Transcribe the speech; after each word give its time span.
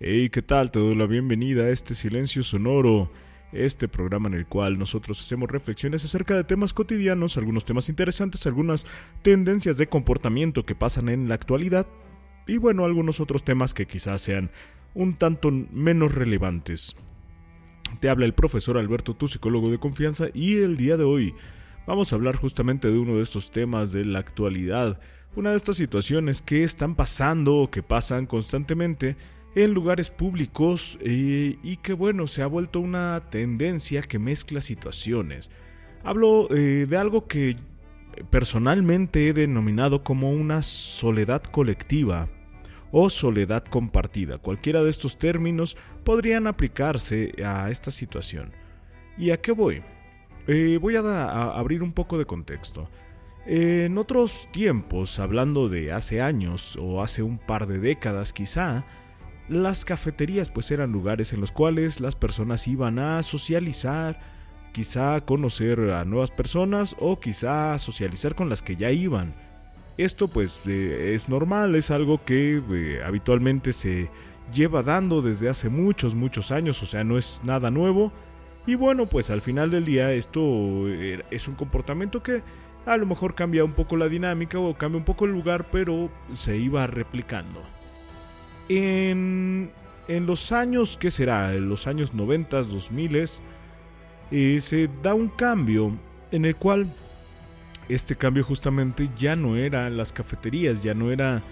Hey, 0.00 0.28
¿qué 0.28 0.42
tal? 0.42 0.72
Te 0.72 0.80
doy 0.80 0.96
la 0.96 1.06
bienvenida 1.06 1.62
a 1.62 1.70
este 1.70 1.94
Silencio 1.94 2.42
Sonoro, 2.42 3.12
este 3.52 3.86
programa 3.86 4.26
en 4.26 4.34
el 4.34 4.44
cual 4.44 4.76
nosotros 4.76 5.20
hacemos 5.20 5.48
reflexiones 5.48 6.04
acerca 6.04 6.34
de 6.34 6.42
temas 6.42 6.74
cotidianos, 6.74 7.36
algunos 7.36 7.64
temas 7.64 7.88
interesantes, 7.88 8.44
algunas 8.48 8.86
tendencias 9.22 9.78
de 9.78 9.86
comportamiento 9.86 10.64
que 10.64 10.74
pasan 10.74 11.08
en 11.08 11.28
la 11.28 11.36
actualidad 11.36 11.86
y 12.48 12.56
bueno, 12.56 12.84
algunos 12.84 13.20
otros 13.20 13.44
temas 13.44 13.72
que 13.72 13.86
quizás 13.86 14.20
sean 14.20 14.50
un 14.94 15.14
tanto 15.14 15.52
menos 15.52 16.12
relevantes. 16.12 16.96
Te 18.00 18.08
habla 18.08 18.24
el 18.24 18.34
profesor 18.34 18.76
Alberto, 18.78 19.14
tu 19.14 19.28
psicólogo 19.28 19.70
de 19.70 19.78
confianza, 19.78 20.26
y 20.34 20.56
el 20.56 20.76
día 20.76 20.96
de 20.96 21.04
hoy 21.04 21.34
vamos 21.86 22.12
a 22.12 22.16
hablar 22.16 22.34
justamente 22.34 22.90
de 22.90 22.98
uno 22.98 23.14
de 23.14 23.22
estos 23.22 23.52
temas 23.52 23.92
de 23.92 24.04
la 24.04 24.18
actualidad, 24.18 24.98
una 25.36 25.50
de 25.50 25.56
estas 25.56 25.76
situaciones 25.76 26.42
que 26.42 26.64
están 26.64 26.96
pasando 26.96 27.54
o 27.54 27.70
que 27.70 27.84
pasan 27.84 28.26
constantemente 28.26 29.16
en 29.54 29.72
lugares 29.72 30.10
públicos 30.10 30.98
eh, 31.00 31.58
y 31.62 31.76
que 31.76 31.92
bueno, 31.92 32.26
se 32.26 32.42
ha 32.42 32.46
vuelto 32.46 32.80
una 32.80 33.22
tendencia 33.30 34.02
que 34.02 34.18
mezcla 34.18 34.60
situaciones. 34.60 35.50
Hablo 36.02 36.48
eh, 36.54 36.86
de 36.88 36.96
algo 36.96 37.26
que 37.26 37.56
personalmente 38.30 39.28
he 39.28 39.32
denominado 39.32 40.02
como 40.02 40.32
una 40.32 40.62
soledad 40.62 41.42
colectiva 41.42 42.28
o 42.90 43.10
soledad 43.10 43.64
compartida. 43.64 44.38
Cualquiera 44.38 44.82
de 44.82 44.90
estos 44.90 45.18
términos 45.18 45.76
podrían 46.04 46.46
aplicarse 46.46 47.32
a 47.44 47.70
esta 47.70 47.90
situación. 47.90 48.52
¿Y 49.16 49.30
a 49.30 49.40
qué 49.40 49.52
voy? 49.52 49.82
Eh, 50.46 50.78
voy 50.80 50.96
a, 50.96 51.52
abrir 51.56 51.82
un 51.82 51.92
poco 51.92 52.18
de 52.18 52.26
contexto. 52.26 52.90
en 53.46 53.98
otros 53.98 54.48
tiempos, 54.52 55.18
hablando 55.18 55.68
de 55.68 55.92
hace 55.92 56.22
años 56.22 56.78
o 56.80 57.02
hace 57.02 57.22
un 57.22 57.38
par 57.38 57.66
de 57.66 57.78
décadas 57.78 58.32
quizá, 58.32 58.86
las 59.48 59.84
cafeterías 59.84 60.48
pues 60.48 60.70
eran 60.70 60.92
lugares 60.92 61.32
en 61.32 61.40
los 61.40 61.52
cuales 61.52 62.00
las 62.00 62.16
personas 62.16 62.66
iban 62.66 62.98
a 62.98 63.22
socializar, 63.22 64.18
quizá 64.72 65.20
conocer 65.20 65.78
a 65.92 66.04
nuevas 66.04 66.30
personas 66.30 66.96
o 66.98 67.20
quizá 67.20 67.78
socializar 67.78 68.34
con 68.34 68.48
las 68.48 68.62
que 68.62 68.76
ya 68.76 68.90
iban. 68.90 69.34
Esto 69.96 70.28
pues 70.28 70.60
eh, 70.66 71.12
es 71.14 71.28
normal, 71.28 71.74
es 71.76 71.90
algo 71.90 72.24
que 72.24 72.62
eh, 72.70 73.02
habitualmente 73.04 73.72
se 73.72 74.08
lleva 74.52 74.82
dando 74.82 75.22
desde 75.22 75.48
hace 75.48 75.68
muchos, 75.68 76.14
muchos 76.14 76.50
años, 76.50 76.82
o 76.82 76.86
sea, 76.86 77.04
no 77.04 77.16
es 77.16 77.42
nada 77.44 77.70
nuevo. 77.70 78.12
Y 78.66 78.76
bueno, 78.76 79.06
pues 79.06 79.30
al 79.30 79.42
final 79.42 79.70
del 79.70 79.84
día 79.84 80.12
esto 80.12 80.88
es 81.30 81.48
un 81.48 81.54
comportamiento 81.54 82.22
que 82.22 82.42
a 82.86 82.96
lo 82.96 83.06
mejor 83.06 83.34
cambia 83.34 83.64
un 83.64 83.72
poco 83.72 83.96
la 83.96 84.08
dinámica 84.08 84.58
o 84.58 84.74
cambia 84.74 84.98
un 84.98 85.04
poco 85.04 85.26
el 85.26 85.32
lugar, 85.32 85.66
pero 85.70 86.10
se 86.32 86.56
iba 86.56 86.86
replicando. 86.86 87.73
En, 88.68 89.70
los 90.08 90.52
años, 90.52 90.96
¿qué 90.96 91.10
será? 91.10 91.54
En 91.54 91.68
los 91.68 91.86
años 91.86 92.14
90, 92.14 92.62
2000, 92.62 93.28
eh, 94.30 94.58
se 94.60 94.90
da 95.02 95.14
un 95.14 95.28
cambio 95.28 95.92
en 96.30 96.44
el 96.44 96.56
cual 96.56 96.86
este 97.88 98.16
cambio 98.16 98.44
justamente 98.44 99.10
ya 99.18 99.36
no 99.36 99.56
era 99.56 99.90
las 99.90 100.12
cafeterías, 100.12 100.82
ya 100.82 100.94
no 100.94 101.10
era 101.10 101.42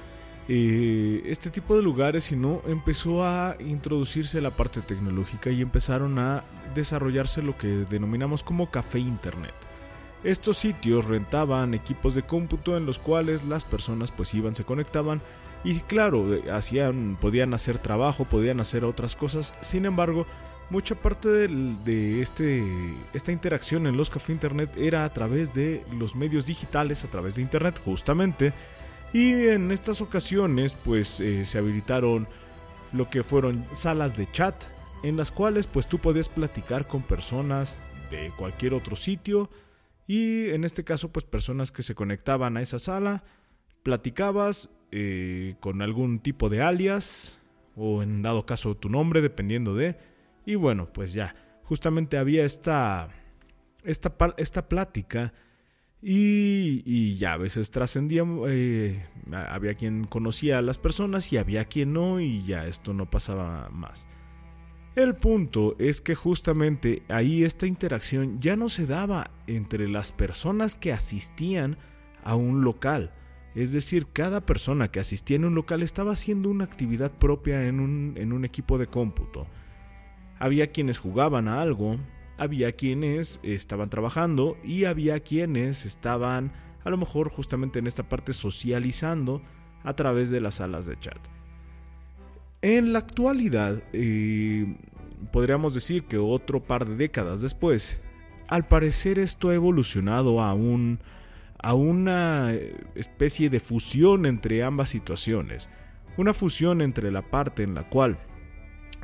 eh, 0.48 1.22
este 1.26 1.50
tipo 1.50 1.76
de 1.76 1.82
lugares, 1.82 2.24
sino 2.24 2.62
empezó 2.66 3.24
a 3.24 3.56
introducirse 3.60 4.40
la 4.40 4.50
parte 4.50 4.80
tecnológica 4.80 5.50
y 5.50 5.62
empezaron 5.62 6.18
a 6.18 6.44
desarrollarse 6.74 7.42
lo 7.42 7.56
que 7.56 7.68
denominamos 7.68 8.42
como 8.42 8.70
café 8.70 8.98
internet. 8.98 9.54
Estos 10.24 10.58
sitios 10.58 11.04
rentaban 11.04 11.74
equipos 11.74 12.14
de 12.14 12.22
cómputo 12.22 12.76
en 12.76 12.86
los 12.86 12.98
cuales 12.98 13.44
las 13.44 13.64
personas 13.64 14.12
pues 14.12 14.34
iban, 14.34 14.54
se 14.54 14.64
conectaban 14.64 15.20
y 15.64 15.80
claro, 15.80 16.26
hacían, 16.52 17.16
podían 17.20 17.54
hacer 17.54 17.78
trabajo, 17.78 18.24
podían 18.24 18.60
hacer 18.60 18.84
otras 18.84 19.16
cosas. 19.16 19.52
Sin 19.60 19.84
embargo, 19.84 20.26
mucha 20.70 20.94
parte 20.94 21.28
de, 21.28 22.22
este, 22.22 22.64
esta 23.12 23.32
interacción 23.32 23.86
en 23.86 23.96
los 23.96 24.10
cafés 24.10 24.30
internet 24.30 24.70
era 24.76 25.04
a 25.04 25.12
través 25.12 25.52
de 25.52 25.84
los 25.92 26.16
medios 26.16 26.46
digitales, 26.46 27.04
a 27.04 27.08
través 27.08 27.36
de 27.36 27.42
internet 27.42 27.80
justamente. 27.84 28.52
Y 29.12 29.48
en 29.48 29.70
estas 29.70 30.00
ocasiones 30.00 30.76
pues 30.82 31.20
eh, 31.20 31.44
se 31.44 31.58
habilitaron 31.58 32.26
lo 32.92 33.10
que 33.10 33.22
fueron 33.22 33.66
salas 33.72 34.16
de 34.16 34.30
chat 34.30 34.54
en 35.02 35.16
las 35.16 35.30
cuales 35.30 35.66
pues 35.66 35.86
tú 35.86 35.98
podías 35.98 36.28
platicar 36.28 36.86
con 36.86 37.02
personas 37.02 37.80
de 38.10 38.32
cualquier 38.36 38.74
otro 38.74 38.96
sitio 38.96 39.50
y 40.06 40.48
en 40.50 40.64
este 40.64 40.84
caso 40.84 41.12
pues 41.12 41.24
personas 41.24 41.72
que 41.72 41.82
se 41.82 41.94
conectaban 41.94 42.56
a 42.56 42.62
esa 42.62 42.78
sala, 42.78 43.24
platicabas 43.82 44.70
eh, 44.90 45.54
con 45.60 45.82
algún 45.82 46.20
tipo 46.20 46.48
de 46.48 46.62
alias 46.62 47.40
o 47.76 48.02
en 48.02 48.22
dado 48.22 48.44
caso 48.44 48.76
tu 48.76 48.88
nombre 48.88 49.22
dependiendo 49.22 49.74
de 49.74 49.96
y 50.44 50.54
bueno 50.54 50.92
pues 50.92 51.12
ya 51.12 51.34
justamente 51.64 52.18
había 52.18 52.44
esta 52.44 53.08
esta, 53.84 54.14
esta 54.36 54.68
plática 54.68 55.32
y, 56.04 56.82
y, 56.84 57.16
ya 57.16 57.34
a 57.34 57.36
veces 57.36 57.70
trascendía 57.70 58.24
eh, 58.48 59.06
había 59.32 59.74
quien 59.74 60.04
conocía 60.06 60.58
a 60.58 60.62
las 60.62 60.76
personas 60.76 61.32
y 61.32 61.36
había 61.36 61.64
quien 61.66 61.92
no 61.92 62.20
y 62.20 62.44
ya 62.44 62.66
esto 62.66 62.92
no 62.92 63.08
pasaba 63.08 63.68
más 63.70 64.08
el 64.94 65.14
punto 65.14 65.76
es 65.78 66.00
que 66.00 66.14
justamente 66.14 67.02
ahí 67.08 67.44
esta 67.44 67.66
interacción 67.66 68.40
ya 68.40 68.56
no 68.56 68.68
se 68.68 68.86
daba 68.86 69.30
entre 69.46 69.88
las 69.88 70.12
personas 70.12 70.76
que 70.76 70.92
asistían 70.92 71.78
a 72.24 72.34
un 72.34 72.62
local 72.62 73.12
es 73.54 73.72
decir, 73.72 74.06
cada 74.12 74.40
persona 74.40 74.88
que 74.88 75.00
asistía 75.00 75.36
en 75.36 75.44
un 75.44 75.54
local 75.54 75.82
estaba 75.82 76.12
haciendo 76.12 76.48
una 76.48 76.64
actividad 76.64 77.12
propia 77.12 77.66
en 77.66 77.80
un, 77.80 78.14
en 78.16 78.32
un 78.32 78.44
equipo 78.44 78.78
de 78.78 78.86
cómputo. 78.86 79.46
Había 80.38 80.68
quienes 80.68 80.98
jugaban 80.98 81.48
a 81.48 81.60
algo, 81.60 81.98
había 82.38 82.72
quienes 82.72 83.40
estaban 83.42 83.90
trabajando 83.90 84.56
y 84.64 84.84
había 84.86 85.20
quienes 85.20 85.84
estaban 85.84 86.52
a 86.82 86.90
lo 86.90 86.96
mejor 86.96 87.28
justamente 87.28 87.78
en 87.78 87.86
esta 87.86 88.08
parte 88.08 88.32
socializando 88.32 89.42
a 89.84 89.94
través 89.94 90.30
de 90.30 90.40
las 90.40 90.54
salas 90.54 90.86
de 90.86 90.98
chat. 90.98 91.18
En 92.62 92.92
la 92.92 93.00
actualidad, 93.00 93.82
eh, 93.92 94.76
podríamos 95.32 95.74
decir 95.74 96.04
que 96.04 96.18
otro 96.18 96.62
par 96.62 96.86
de 96.86 96.96
décadas 96.96 97.40
después, 97.40 98.00
al 98.46 98.64
parecer 98.64 99.18
esto 99.18 99.50
ha 99.50 99.54
evolucionado 99.54 100.40
a 100.40 100.54
un 100.54 101.00
a 101.62 101.74
una 101.74 102.52
especie 102.96 103.48
de 103.48 103.60
fusión 103.60 104.26
entre 104.26 104.64
ambas 104.64 104.90
situaciones. 104.90 105.70
Una 106.16 106.34
fusión 106.34 106.82
entre 106.82 107.12
la 107.12 107.22
parte 107.22 107.62
en 107.62 107.74
la 107.74 107.88
cual 107.88 108.18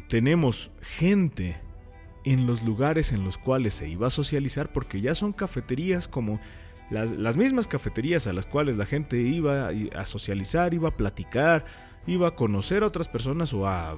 tenemos 0.08 0.72
gente 0.80 1.56
en 2.24 2.46
los 2.46 2.64
lugares 2.64 3.12
en 3.12 3.24
los 3.24 3.38
cuales 3.38 3.74
se 3.74 3.88
iba 3.88 4.08
a 4.08 4.10
socializar, 4.10 4.72
porque 4.72 5.00
ya 5.00 5.14
son 5.14 5.32
cafeterías 5.32 6.08
como 6.08 6.40
las, 6.90 7.36
mismas 7.36 7.68
cafeterías 7.68 8.26
a 8.26 8.32
las 8.32 8.44
cuales 8.44 8.76
la 8.76 8.86
gente 8.86 9.20
iba 9.20 9.70
a 9.94 10.04
socializar, 10.04 10.74
iba 10.74 10.88
a 10.88 10.96
platicar, 10.96 11.64
iba 12.08 12.28
a 12.28 12.34
conocer 12.34 12.82
a 12.82 12.86
otras 12.86 13.06
personas 13.06 13.52
o 13.52 13.66
a 13.68 13.96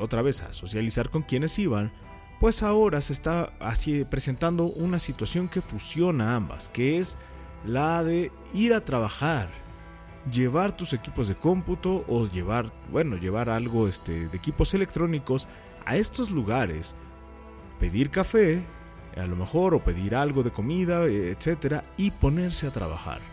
otra 0.00 0.20
vez 0.20 0.42
a 0.42 0.52
socializar 0.52 1.08
con 1.08 1.22
quienes 1.22 1.58
iban, 1.58 1.92
pues 2.40 2.62
ahora 2.62 3.00
se 3.00 3.12
está 3.12 3.52
así 3.60 4.04
presentando 4.04 4.64
una 4.64 4.98
situación 4.98 5.48
que 5.48 5.62
fusiona 5.62 6.34
ambas, 6.34 6.68
que 6.68 6.98
es 6.98 7.16
la 7.64 8.02
de 8.02 8.32
ir 8.52 8.74
a 8.74 8.84
trabajar, 8.84 9.48
llevar 10.30 10.76
tus 10.76 10.92
equipos 10.92 11.28
de 11.28 11.36
cómputo 11.36 12.04
o 12.08 12.28
llevar, 12.28 12.70
bueno, 12.90 13.16
llevar 13.16 13.48
algo 13.48 13.86
este, 13.86 14.28
de 14.28 14.36
equipos 14.36 14.74
electrónicos 14.74 15.46
a 15.86 15.96
estos 15.96 16.30
lugares, 16.30 16.96
pedir 17.78 18.10
café, 18.10 18.62
a 19.16 19.26
lo 19.26 19.36
mejor, 19.36 19.74
o 19.74 19.84
pedir 19.84 20.16
algo 20.16 20.42
de 20.42 20.50
comida, 20.50 21.04
etcétera, 21.04 21.84
y 21.96 22.10
ponerse 22.10 22.66
a 22.66 22.72
trabajar. 22.72 23.31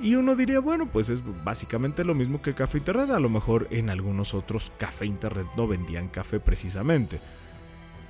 Y 0.00 0.14
uno 0.14 0.36
diría, 0.36 0.60
bueno, 0.60 0.86
pues 0.86 1.08
es 1.08 1.22
básicamente 1.44 2.04
lo 2.04 2.14
mismo 2.14 2.42
que 2.42 2.54
café 2.54 2.78
internet. 2.78 3.10
A 3.10 3.20
lo 3.20 3.30
mejor 3.30 3.66
en 3.70 3.90
algunos 3.90 4.34
otros 4.34 4.72
café 4.78 5.06
internet 5.06 5.46
no 5.56 5.66
vendían 5.66 6.08
café 6.08 6.40
precisamente. 6.40 7.18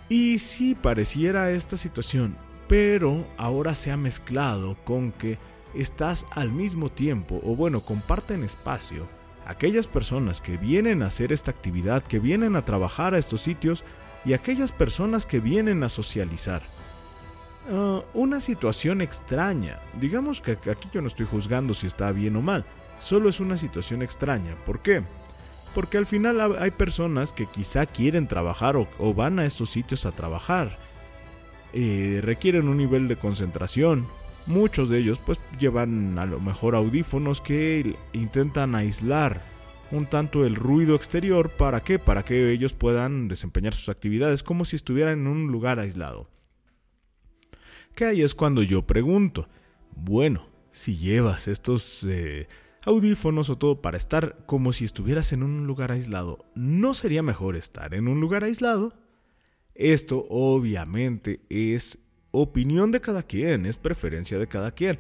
Y 0.09 0.39
si 0.39 0.75
pareciera 0.75 1.51
esta 1.51 1.77
situación 1.77 2.37
pero 2.69 3.27
ahora 3.37 3.75
se 3.75 3.93
ha 3.93 3.97
mezclado 3.97 4.77
con 4.85 5.13
que 5.13 5.39
estás 5.75 6.27
al 6.31 6.51
mismo 6.51 6.89
tiempo, 6.89 7.41
o 7.45 7.55
bueno, 7.55 7.81
comparten 7.81 8.43
espacio, 8.43 9.09
aquellas 9.47 9.87
personas 9.87 10.41
que 10.41 10.57
vienen 10.57 11.03
a 11.03 11.07
hacer 11.07 11.33
esta 11.33 11.51
actividad, 11.51 12.03
que 12.03 12.19
vienen 12.19 12.57
a 12.57 12.65
trabajar 12.65 13.15
a 13.15 13.19
estos 13.19 13.43
sitios, 13.43 13.85
y 14.25 14.33
aquellas 14.33 14.73
personas 14.73 15.27
que 15.27 15.39
vienen 15.39 15.85
a 15.85 15.89
socializar. 15.89 16.63
Ah, 17.71 18.03
una 18.15 18.41
situación 18.41 19.01
extraña. 19.01 19.81
Digamos 20.01 20.41
que 20.41 20.53
aquí 20.53 20.89
yo 20.93 21.01
no 21.01 21.09
estoy 21.09 21.27
juzgando 21.27 21.75
si 21.75 21.87
está 21.87 22.13
bien 22.13 22.37
o 22.37 22.43
mal, 22.43 22.65
solo 22.99 23.29
es 23.29 23.41
una 23.41 23.57
situación 23.57 24.03
extraña. 24.03 24.55
¿Por 24.65 24.81
qué? 24.81 25.03
Porque 25.75 25.99
al 25.99 26.07
final 26.07 26.57
hay 26.59 26.71
personas 26.71 27.33
que 27.33 27.47
quizá 27.47 27.85
quieren 27.87 28.29
trabajar 28.29 28.77
o 28.77 29.15
van 29.15 29.39
a 29.39 29.45
esos 29.47 29.69
sitios 29.69 30.07
a 30.07 30.13
trabajar 30.13 30.79
eh, 31.79 32.21
requieren 32.23 32.69
un 32.69 32.79
nivel 32.79 33.07
de 33.07 33.17
concentración. 33.17 34.07
Muchos 34.47 34.89
de 34.89 34.99
ellos 34.99 35.21
pues 35.25 35.39
llevan 35.61 36.19
a 36.19 36.25
lo 36.25 36.41
mejor 36.41 36.75
audífonos 36.75 37.43
que 37.43 37.97
intentan 38.15 38.75
aislar 38.75 39.43
un 39.91 40.07
tanto 40.07 40.47
el 40.47 40.55
ruido 40.55 40.97
exterior. 40.97 41.51
¿Para 41.51 41.81
qué? 41.83 41.99
Para 41.99 42.25
que 42.25 42.51
ellos 42.51 42.73
puedan 42.73 43.29
desempeñar 43.29 43.75
sus 43.75 43.91
actividades 43.91 44.43
como 44.43 44.65
si 44.65 44.77
estuvieran 44.77 45.21
en 45.21 45.27
un 45.27 45.53
lugar 45.53 45.79
aislado. 45.79 46.29
Que 47.97 48.05
ahí 48.05 48.21
es 48.21 48.35
cuando 48.35 48.63
yo 48.63 48.87
pregunto, 48.87 49.49
bueno, 49.97 50.51
si 50.71 50.99
llevas 50.99 51.49
estos 51.49 52.05
eh, 52.07 52.47
audífonos 52.85 53.49
o 53.49 53.57
todo 53.57 53.81
para 53.81 53.97
estar 53.97 54.45
como 54.45 54.75
si 54.75 54.85
estuvieras 54.85 55.33
en 55.33 55.43
un 55.43 55.67
lugar 55.67 55.91
aislado, 55.91 56.45
¿no 56.55 56.93
sería 56.93 57.23
mejor 57.23 57.57
estar 57.57 57.95
en 57.95 58.07
un 58.07 58.21
lugar 58.21 58.45
aislado? 58.45 58.93
Esto 59.75 60.27
obviamente 60.29 61.41
es 61.49 62.01
opinión 62.33 62.93
de 62.93 63.01
cada 63.01 63.23
quien, 63.23 63.65
es 63.65 63.79
preferencia 63.79 64.39
de 64.39 64.47
cada 64.47 64.73
quien. 64.73 64.99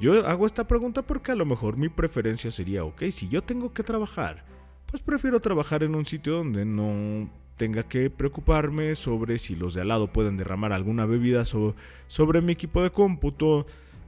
Yo 0.00 0.24
hago 0.24 0.46
esta 0.46 0.68
pregunta 0.68 1.02
porque 1.02 1.32
a 1.32 1.34
lo 1.34 1.44
mejor 1.44 1.76
mi 1.76 1.88
preferencia 1.88 2.52
sería, 2.52 2.84
ok, 2.84 3.02
si 3.10 3.28
yo 3.28 3.42
tengo 3.42 3.72
que 3.72 3.82
trabajar, 3.82 4.44
pues 4.86 5.02
prefiero 5.02 5.40
trabajar 5.40 5.82
en 5.82 5.96
un 5.96 6.04
sitio 6.04 6.34
donde 6.34 6.64
no 6.64 7.28
tenga 7.58 7.82
que 7.82 8.08
preocuparme 8.08 8.94
sobre 8.94 9.36
si 9.36 9.54
los 9.54 9.74
de 9.74 9.82
al 9.82 9.88
lado 9.88 10.10
pueden 10.10 10.38
derramar 10.38 10.72
alguna 10.72 11.04
bebida 11.04 11.44
sobre 11.44 12.40
mi 12.40 12.52
equipo 12.52 12.82
de 12.82 12.90
cómputo, 12.90 13.66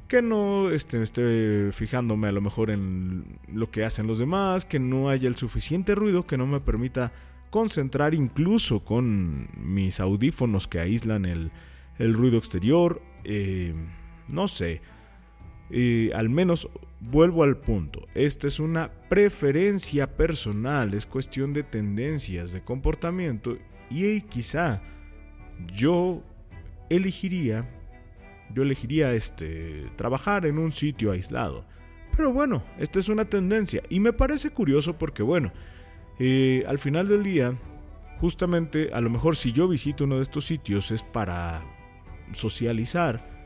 que 0.08 0.22
no 0.22 0.70
esté, 0.70 1.02
esté 1.02 1.70
fijándome 1.72 2.28
a 2.28 2.32
lo 2.32 2.40
mejor 2.40 2.70
en 2.70 3.38
lo 3.52 3.70
que 3.70 3.84
hacen 3.84 4.06
los 4.06 4.18
demás, 4.18 4.64
que 4.64 4.78
no 4.78 5.10
haya 5.10 5.28
el 5.28 5.36
suficiente 5.36 5.94
ruido 5.94 6.26
que 6.26 6.38
no 6.38 6.46
me 6.46 6.60
permita 6.60 7.12
concentrar 7.50 8.14
incluso 8.14 8.80
con 8.80 9.48
mis 9.56 10.00
audífonos 10.00 10.66
que 10.66 10.80
aíslan 10.80 11.26
el, 11.26 11.50
el 11.98 12.14
ruido 12.14 12.38
exterior, 12.38 13.02
eh, 13.24 13.74
no 14.32 14.48
sé 14.48 14.80
al 16.14 16.28
menos 16.28 16.68
vuelvo 17.00 17.42
al 17.42 17.56
punto, 17.56 18.06
esta 18.14 18.46
es 18.46 18.60
una 18.60 18.90
preferencia 19.08 20.16
personal, 20.16 20.94
es 20.94 21.06
cuestión 21.06 21.52
de 21.52 21.62
tendencias 21.62 22.52
de 22.52 22.62
comportamiento 22.62 23.56
y 23.88 24.20
quizá 24.22 24.82
yo 25.72 26.22
elegiría, 26.88 27.68
yo 28.52 28.62
elegiría 28.62 29.12
este, 29.12 29.86
trabajar 29.96 30.46
en 30.46 30.58
un 30.58 30.72
sitio 30.72 31.12
aislado. 31.12 31.64
Pero 32.16 32.32
bueno, 32.32 32.64
esta 32.78 32.98
es 32.98 33.08
una 33.08 33.24
tendencia 33.24 33.82
y 33.88 34.00
me 34.00 34.12
parece 34.12 34.50
curioso 34.50 34.98
porque 34.98 35.22
bueno, 35.22 35.52
eh, 36.18 36.64
al 36.66 36.78
final 36.78 37.08
del 37.08 37.22
día, 37.22 37.54
justamente 38.18 38.90
a 38.92 39.00
lo 39.00 39.08
mejor 39.08 39.36
si 39.36 39.52
yo 39.52 39.68
visito 39.68 40.04
uno 40.04 40.16
de 40.16 40.22
estos 40.22 40.44
sitios 40.44 40.90
es 40.90 41.02
para 41.02 41.62
socializar, 42.32 43.39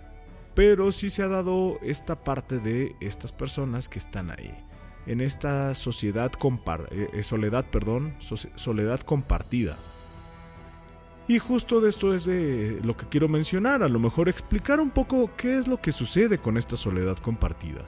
pero 0.55 0.93
sí 0.93 1.11
se 1.11 1.23
ha 1.23 1.29
dado 1.29 1.79
esta 1.83 2.17
parte 2.17 2.59
de 2.59 2.95
estas 3.01 3.33
personas 3.33 3.89
que 3.89 3.99
están 3.99 4.31
ahí. 4.31 4.53
En 5.07 5.21
esta 5.21 5.75
sociedad 5.75 6.33
eh, 6.91 7.09
eh, 7.13 7.23
soledad, 7.23 7.67
perdón, 7.71 8.15
soledad 8.21 9.01
compartida. 9.01 9.77
Y 11.27 11.39
justo 11.39 11.81
de 11.81 11.89
esto 11.89 12.15
es 12.15 12.25
de 12.27 12.81
lo 12.83 12.97
que 12.97 13.07
quiero 13.07 13.29
mencionar, 13.29 13.83
a 13.83 13.89
lo 13.89 13.99
mejor 13.99 14.29
explicar 14.29 14.81
un 14.81 14.91
poco 14.91 15.31
qué 15.37 15.59
es 15.59 15.67
lo 15.67 15.81
que 15.81 15.93
sucede 15.93 16.39
con 16.39 16.57
esta 16.57 16.77
soledad 16.77 17.17
compartida. 17.19 17.81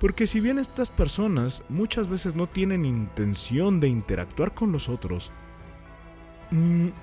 Porque 0.00 0.26
si 0.26 0.40
bien 0.40 0.58
estas 0.58 0.90
personas 0.90 1.64
muchas 1.68 2.08
veces 2.08 2.34
no 2.34 2.46
tienen 2.46 2.84
intención 2.84 3.80
de 3.80 3.88
interactuar 3.88 4.54
con 4.54 4.70
los 4.70 4.88
otros, 4.88 5.32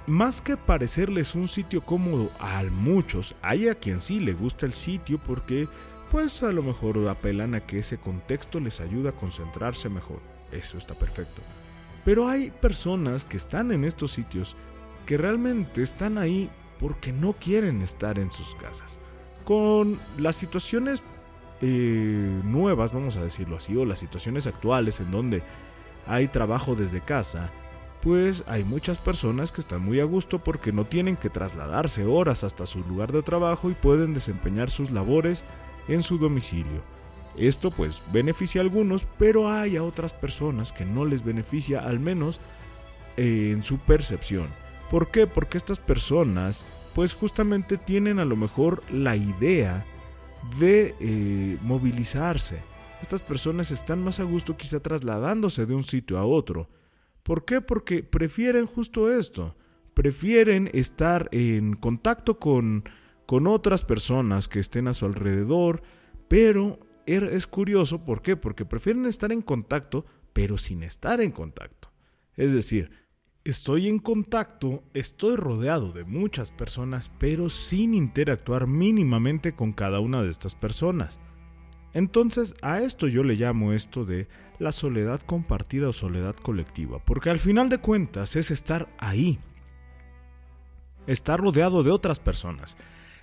más 0.08 0.42
que 0.42 0.58
parecerles 0.58 1.36
un 1.36 1.48
sitio 1.48 1.82
cómodo 1.82 2.30
a 2.40 2.64
muchos, 2.64 3.36
hay 3.42 3.68
a 3.68 3.76
quien 3.76 4.02
sí 4.02 4.20
le 4.20 4.34
gusta 4.34 4.66
el 4.66 4.74
sitio 4.74 5.20
porque 5.20 5.68
pues 6.12 6.44
a 6.44 6.52
lo 6.52 6.62
mejor 6.62 7.08
apelan 7.08 7.56
a 7.56 7.62
que 7.62 7.80
ese 7.80 7.98
contexto 7.98 8.60
les 8.60 8.82
ayuda 8.82 9.12
a 9.12 9.14
concentrarse 9.14 9.88
mejor. 9.90 10.20
Eso 10.52 10.78
está 10.78 10.94
perfecto. 10.94 11.42
Pero 12.04 12.28
hay 12.28 12.52
personas 12.52 13.26
que 13.26 13.38
están 13.38 13.72
en 13.72 13.86
estos 13.86 14.12
sitios 14.12 14.56
que 15.06 15.18
realmente 15.18 15.82
están 15.82 16.18
ahí 16.18 16.50
porque 16.80 17.14
no 17.14 17.34
quieren 17.34 17.82
estar 17.82 18.20
en 18.20 18.32
sus 18.32 18.56
casas. 18.56 19.00
Con 19.46 20.00
las 20.18 20.36
situaciones 20.36 21.02
eh, 21.62 22.42
nuevas, 22.44 22.92
vamos 22.92 23.16
a 23.16 23.24
decirlo 23.24 23.58
así, 23.58 23.76
o 23.78 23.86
las 23.86 24.00
situaciones 24.00 24.48
actuales 24.48 25.00
en 25.00 25.12
donde 25.12 25.44
hay 26.08 26.28
trabajo 26.28 26.76
desde 26.76 27.02
casa, 27.02 27.52
pues 28.02 28.44
hay 28.48 28.64
muchas 28.64 28.98
personas 28.98 29.52
que 29.52 29.62
están 29.62 29.82
muy 29.82 30.00
a 30.00 30.06
gusto 30.06 30.40
porque 30.40 30.72
no 30.72 30.86
tienen 30.86 31.16
que 31.16 31.30
trasladarse 31.30 32.06
horas 32.06 32.44
hasta 32.44 32.66
su 32.66 32.80
lugar 32.80 33.12
de 33.12 33.22
trabajo 33.22 33.70
y 33.70 33.76
pueden 33.76 34.14
desempeñar 34.14 34.72
sus 34.72 34.92
labores 34.92 35.46
en 35.88 36.02
su 36.02 36.18
domicilio. 36.18 36.82
Esto 37.38 37.72
pues 37.72 38.04
beneficia 38.12 38.60
a 38.60 38.64
algunos, 38.64 39.06
pero 39.18 39.50
hay 39.50 39.78
a 39.78 39.84
otras 39.84 40.14
personas 40.14 40.72
que 40.72 40.84
no 40.84 41.06
les 41.06 41.24
beneficia 41.24 41.80
al 41.80 42.00
menos 42.00 42.40
eh, 43.18 43.52
en 43.54 43.64
su 43.64 43.78
percepción. 43.78 44.48
¿Por 44.90 45.12
qué? 45.12 45.28
Porque 45.28 45.58
estas 45.58 45.80
personas 45.80 46.66
pues 46.94 47.14
justamente 47.14 47.78
tienen 47.78 48.20
a 48.20 48.26
lo 48.26 48.36
mejor 48.36 48.84
la 48.92 49.16
idea 49.16 49.86
de 50.60 50.96
eh, 51.00 51.58
movilizarse. 51.62 52.60
Estas 53.02 53.22
personas 53.22 53.72
están 53.72 54.04
más 54.04 54.20
a 54.20 54.24
gusto 54.24 54.58
quizá 54.58 54.80
trasladándose 54.80 55.66
de 55.66 55.76
un 55.76 55.84
sitio 55.84 56.18
a 56.18 56.26
otro 56.26 56.68
¿Por 57.24 57.46
qué? 57.46 57.62
Porque 57.62 58.04
prefieren 58.04 58.66
justo 58.66 59.12
esto. 59.12 59.56
Prefieren 59.94 60.70
estar 60.74 61.30
en 61.32 61.74
contacto 61.76 62.40
con, 62.40 62.84
con 63.26 63.48
otras 63.48 63.86
personas 63.86 64.48
que 64.48 64.60
estén 64.60 64.88
a 64.88 64.94
su 64.94 65.06
alrededor, 65.06 65.84
pero 66.28 66.80
er, 67.06 67.26
es 67.26 67.48
curioso, 67.48 68.04
¿por 68.04 68.22
qué? 68.22 68.36
Porque 68.36 68.66
prefieren 68.66 69.06
estar 69.06 69.32
en 69.32 69.42
contacto, 69.42 70.06
pero 70.34 70.58
sin 70.58 70.84
estar 70.84 71.22
en 71.22 71.32
contacto. 71.32 71.92
Es 72.36 72.54
decir, 72.54 72.92
estoy 73.44 73.88
en 73.88 74.00
contacto, 74.00 74.84
estoy 74.94 75.36
rodeado 75.36 75.92
de 75.92 76.06
muchas 76.06 76.52
personas, 76.52 77.12
pero 77.20 77.50
sin 77.50 77.94
interactuar 77.94 78.68
mínimamente 78.68 79.54
con 79.54 79.74
cada 79.74 80.00
una 80.00 80.24
de 80.24 80.30
estas 80.30 80.56
personas. 80.56 81.20
Entonces 81.94 82.56
a 82.62 82.82
esto 82.82 83.08
yo 83.08 83.24
le 83.24 83.36
llamo 83.36 83.74
esto 83.74 84.06
de 84.06 84.28
la 84.60 84.72
soledad 84.72 85.20
compartida 85.22 85.90
o 85.90 85.94
soledad 85.94 86.36
colectiva, 86.36 87.04
porque 87.04 87.30
al 87.30 87.40
final 87.40 87.70
de 87.70 87.80
cuentas 87.80 88.36
es 88.36 88.52
estar 88.52 88.88
ahí, 88.98 89.40
estar 91.08 91.40
rodeado 91.40 91.84
de 91.84 91.92
otras 91.92 92.20
personas, 92.20 92.78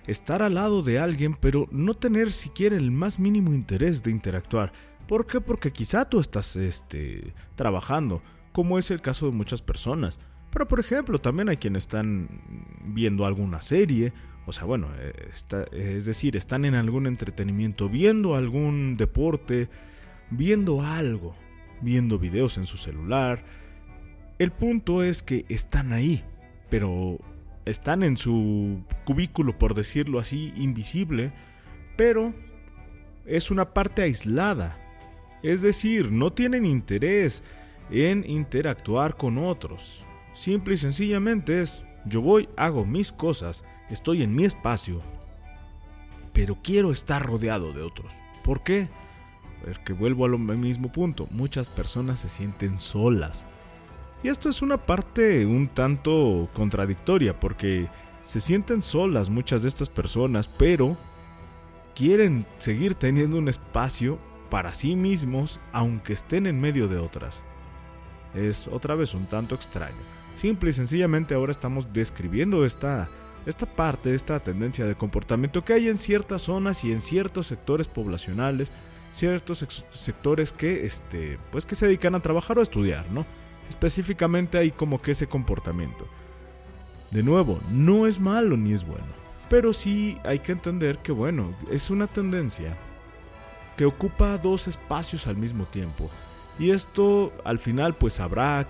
estar 0.05 0.41
al 0.41 0.55
lado 0.55 0.83
de 0.83 0.99
alguien 0.99 1.35
pero 1.35 1.67
no 1.71 1.93
tener 1.93 2.31
siquiera 2.31 2.75
el 2.75 2.91
más 2.91 3.19
mínimo 3.19 3.53
interés 3.53 4.03
de 4.03 4.11
interactuar. 4.11 4.73
¿Por 5.07 5.25
qué? 5.25 5.41
Porque 5.41 5.71
quizá 5.71 6.07
tú 6.07 6.19
estás 6.19 6.55
este, 6.55 7.33
trabajando, 7.55 8.21
como 8.51 8.77
es 8.77 8.91
el 8.91 9.01
caso 9.01 9.25
de 9.25 9.31
muchas 9.31 9.61
personas. 9.61 10.19
Pero 10.51 10.67
por 10.67 10.79
ejemplo, 10.79 11.19
también 11.19 11.49
hay 11.49 11.57
quienes 11.57 11.83
están 11.83 12.41
viendo 12.83 13.25
alguna 13.25 13.61
serie 13.61 14.13
o 14.49 14.51
sea, 14.51 14.65
bueno, 14.65 14.89
eh, 14.97 15.29
es 15.71 16.05
decir, 16.05 16.35
están 16.35 16.65
en 16.65 16.73
algún 16.73 17.05
entretenimiento, 17.05 17.87
viendo 17.87 18.35
algún 18.35 18.97
deporte, 18.97 19.69
viendo 20.31 20.81
algo, 20.81 21.35
viendo 21.81 22.17
videos 22.17 22.57
en 22.57 22.65
su 22.65 22.77
celular. 22.77 23.43
El 24.39 24.51
punto 24.51 25.03
es 25.03 25.21
que 25.21 25.45
están 25.49 25.93
ahí, 25.93 26.23
pero 26.69 27.19
están 27.65 28.01
en 28.01 28.17
su 28.17 28.83
cubículo, 29.05 29.55
por 29.57 29.75
decirlo 29.75 30.17
así, 30.17 30.51
invisible, 30.55 31.31
pero 31.95 32.33
es 33.27 33.51
una 33.51 33.73
parte 33.73 34.01
aislada. 34.01 34.79
Es 35.43 35.61
decir, 35.61 36.11
no 36.11 36.33
tienen 36.33 36.65
interés 36.65 37.43
en 37.91 38.27
interactuar 38.27 39.15
con 39.15 39.37
otros. 39.37 40.07
Simple 40.33 40.73
y 40.73 40.77
sencillamente 40.77 41.61
es, 41.61 41.85
yo 42.05 42.21
voy, 42.21 42.49
hago 42.57 42.83
mis 42.85 43.11
cosas, 43.11 43.63
estoy 43.89 44.23
en 44.23 44.35
mi 44.35 44.45
espacio, 44.45 45.01
pero 46.33 46.57
quiero 46.63 46.91
estar 46.91 47.25
rodeado 47.25 47.73
de 47.73 47.81
otros. 47.81 48.15
¿Por 48.43 48.61
qué? 48.61 48.87
Porque 49.63 49.93
vuelvo 49.93 50.25
al 50.25 50.37
mismo 50.37 50.91
punto, 50.91 51.27
muchas 51.31 51.69
personas 51.69 52.19
se 52.19 52.29
sienten 52.29 52.79
solas. 52.79 53.45
Y 54.23 54.27
esto 54.27 54.49
es 54.49 54.61
una 54.61 54.77
parte 54.77 55.45
un 55.45 55.67
tanto 55.67 56.49
contradictoria, 56.53 57.39
porque 57.39 57.87
se 58.23 58.39
sienten 58.39 58.81
solas 58.81 59.29
muchas 59.29 59.61
de 59.63 59.69
estas 59.69 59.89
personas, 59.89 60.47
pero 60.47 60.97
quieren 61.95 62.45
seguir 62.57 62.95
teniendo 62.95 63.37
un 63.37 63.49
espacio 63.49 64.19
para 64.49 64.73
sí 64.73 64.95
mismos, 64.95 65.59
aunque 65.71 66.13
estén 66.13 66.47
en 66.47 66.59
medio 66.59 66.87
de 66.87 66.97
otras. 66.97 67.43
Es 68.33 68.67
otra 68.67 68.95
vez 68.95 69.13
un 69.13 69.25
tanto 69.25 69.55
extraño. 69.55 69.97
Simple 70.33 70.69
y 70.69 70.73
sencillamente 70.73 71.33
ahora 71.33 71.51
estamos 71.51 71.91
describiendo 71.93 72.65
esta 72.65 73.09
esta 73.45 73.65
parte, 73.65 74.13
esta 74.13 74.39
tendencia 74.39 74.85
de 74.85 74.95
comportamiento 74.95 75.63
que 75.63 75.73
hay 75.73 75.87
en 75.87 75.97
ciertas 75.97 76.43
zonas 76.43 76.83
y 76.83 76.91
en 76.91 77.01
ciertos 77.01 77.47
sectores 77.47 77.87
poblacionales, 77.87 78.73
ciertos 79.11 79.65
sectores 79.93 80.51
que, 80.53 80.85
este, 80.85 81.39
pues 81.51 81.65
que 81.65 81.75
se 81.75 81.87
dedican 81.87 82.15
a 82.15 82.19
trabajar 82.19 82.57
o 82.57 82.59
a 82.59 82.63
estudiar, 82.63 83.09
¿no? 83.11 83.25
Específicamente 83.69 84.57
hay 84.57 84.71
como 84.71 85.01
que 85.01 85.11
ese 85.11 85.27
comportamiento. 85.27 86.07
De 87.11 87.23
nuevo, 87.23 87.59
no 87.71 88.05
es 88.05 88.19
malo 88.19 88.55
ni 88.55 88.73
es 88.73 88.85
bueno, 88.85 89.07
pero 89.49 89.73
sí 89.73 90.17
hay 90.23 90.39
que 90.39 90.51
entender 90.51 90.99
que, 90.99 91.11
bueno, 91.11 91.55
es 91.71 91.89
una 91.89 92.07
tendencia 92.07 92.77
que 93.77 93.85
ocupa 93.85 94.37
dos 94.37 94.67
espacios 94.67 95.25
al 95.25 95.37
mismo 95.37 95.65
tiempo. 95.65 96.09
Y 96.59 96.71
esto 96.71 97.31
al 97.45 97.59
final 97.59 97.95
pues 97.95 98.19
habrá, 98.19 98.67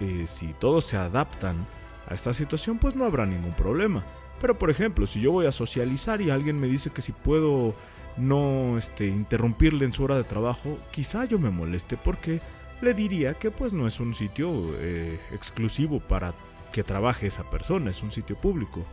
eh, 0.00 0.24
si 0.26 0.54
todos 0.54 0.84
se 0.84 0.96
adaptan 0.96 1.66
a 2.08 2.14
esta 2.14 2.32
situación, 2.32 2.78
pues 2.78 2.94
no 2.96 3.04
habrá 3.04 3.26
ningún 3.26 3.54
problema. 3.54 4.04
Pero 4.40 4.58
por 4.58 4.70
ejemplo, 4.70 5.06
si 5.06 5.20
yo 5.20 5.32
voy 5.32 5.46
a 5.46 5.52
socializar 5.52 6.20
y 6.20 6.30
alguien 6.30 6.58
me 6.58 6.66
dice 6.66 6.90
que 6.90 7.02
si 7.02 7.12
puedo 7.12 7.74
no 8.16 8.78
este, 8.78 9.06
interrumpirle 9.06 9.84
en 9.84 9.92
su 9.92 10.04
hora 10.04 10.16
de 10.16 10.24
trabajo, 10.24 10.78
quizá 10.90 11.24
yo 11.24 11.38
me 11.38 11.50
moleste 11.50 11.96
porque 11.96 12.40
le 12.80 12.94
diría 12.94 13.34
que 13.34 13.50
pues 13.50 13.72
no 13.72 13.86
es 13.86 14.00
un 14.00 14.14
sitio 14.14 14.52
eh, 14.78 15.18
exclusivo 15.32 16.00
para 16.00 16.34
que 16.72 16.82
trabaje 16.82 17.26
esa 17.26 17.48
persona, 17.50 17.90
es 17.90 18.02
un 18.02 18.12
sitio 18.12 18.36
público. 18.36 18.84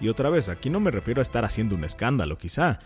Y 0.00 0.08
otra 0.08 0.30
vez, 0.30 0.48
aquí 0.48 0.68
no 0.68 0.80
me 0.80 0.90
refiero 0.90 1.20
a 1.20 1.22
estar 1.22 1.44
haciendo 1.44 1.74
un 1.74 1.84
escándalo, 1.84 2.36
quizá. 2.36 2.80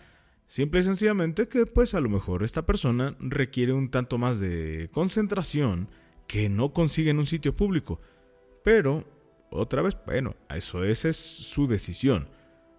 Simple 0.48 0.80
y 0.80 0.82
sencillamente 0.84 1.48
que 1.48 1.66
pues 1.66 1.94
a 1.94 2.00
lo 2.00 2.08
mejor 2.08 2.44
esta 2.44 2.66
persona 2.66 3.16
requiere 3.18 3.72
un 3.72 3.90
tanto 3.90 4.16
más 4.16 4.38
de 4.38 4.88
concentración 4.92 5.88
que 6.28 6.48
no 6.48 6.72
consigue 6.72 7.10
en 7.10 7.18
un 7.18 7.26
sitio 7.26 7.52
público. 7.52 8.00
Pero, 8.66 9.04
otra 9.48 9.80
vez, 9.80 9.96
bueno, 10.06 10.34
eso 10.50 10.82
esa 10.82 11.08
es 11.08 11.16
su 11.16 11.68
decisión. 11.68 12.26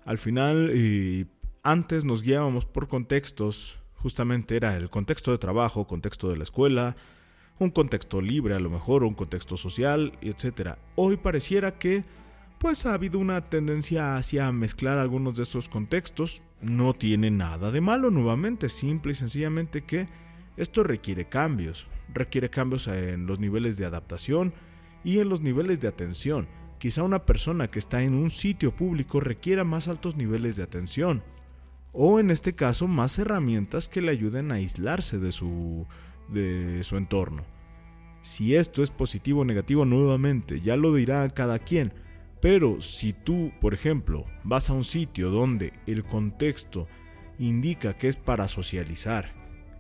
Al 0.04 0.18
final, 0.18 0.76
y 0.76 1.28
antes 1.64 2.04
nos 2.04 2.24
guiábamos 2.24 2.66
por 2.66 2.90
contextos, 2.90 3.80
justamente 3.96 4.58
era 4.58 4.76
el 4.76 4.90
contexto 4.90 5.32
de 5.32 5.38
trabajo, 5.38 5.88
contexto 5.88 6.28
de 6.28 6.36
la 6.36 6.44
escuela, 6.44 6.98
un 7.58 7.70
contexto 7.70 8.20
libre 8.20 8.54
a 8.54 8.60
lo 8.60 8.70
mejor, 8.70 9.06
un 9.06 9.14
contexto 9.14 9.56
social, 9.56 10.12
etc. 10.20 10.72
Hoy 10.96 11.16
pareciera 11.16 11.80
que 11.80 12.04
pues 12.60 12.86
ha 12.86 12.94
habido 12.94 13.18
una 13.18 13.46
tendencia 13.46 14.18
hacia 14.18 14.52
mezclar 14.52 14.98
algunos 14.98 15.38
de 15.38 15.44
estos 15.44 15.70
contextos. 15.70 16.44
No 16.60 16.96
tiene 16.96 17.32
nada 17.32 17.72
de 17.72 17.80
malo 17.80 18.12
nuevamente, 18.12 18.68
simple 18.68 19.14
y 19.14 19.16
sencillamente 19.16 19.86
que 19.86 20.10
esto 20.58 20.84
requiere 20.84 21.30
cambios, 21.30 21.88
requiere 22.14 22.50
cambios 22.50 22.88
en 22.90 23.26
los 23.26 23.40
niveles 23.40 23.78
de 23.78 23.86
adaptación 23.86 24.54
y 25.04 25.20
en 25.20 25.30
los 25.30 25.42
niveles 25.42 25.80
de 25.80 25.88
atención. 25.88 26.48
Quizá 26.80 27.04
una 27.04 27.26
persona 27.26 27.70
que 27.70 27.80
está 27.80 28.04
en 28.04 28.14
un 28.14 28.30
sitio 28.30 28.76
público 28.76 29.20
requiera 29.20 29.64
más 29.64 29.88
altos 29.88 30.16
niveles 30.16 30.56
de 30.56 30.64
atención, 30.64 31.24
o 31.92 32.20
en 32.20 32.30
este 32.30 32.54
caso 32.54 32.88
más 32.88 33.18
herramientas 33.18 33.90
que 33.90 34.02
le 34.02 34.12
ayuden 34.12 34.52
a 34.52 34.56
aislarse 34.56 35.18
de 35.18 35.32
su, 35.32 35.88
de 36.28 36.84
su 36.84 36.98
entorno. 36.98 37.44
Si 38.22 38.56
esto 38.56 38.84
es 38.84 38.92
positivo 38.92 39.42
o 39.42 39.46
negativo 39.46 39.86
nuevamente, 39.86 40.62
ya 40.62 40.76
lo 40.76 40.94
dirá 40.94 41.28
cada 41.30 41.60
quien, 41.60 41.94
pero 42.42 42.82
si 42.82 43.14
tú, 43.14 43.52
por 43.60 43.74
ejemplo, 43.74 44.26
vas 44.44 44.70
a 44.70 44.74
un 44.74 44.84
sitio 44.84 45.32
donde 45.32 45.74
el 45.88 46.04
contexto 46.04 46.88
indica 47.40 47.96
que 47.96 48.08
es 48.08 48.18
para 48.18 48.48
socializar 48.48 49.34